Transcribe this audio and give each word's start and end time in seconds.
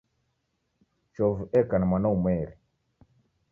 Chovu 1.13 1.43
eka 1.59 1.75
na 1.77 1.85
mwana 1.89 2.07
umweri 2.15 2.53
tu. 2.59 2.65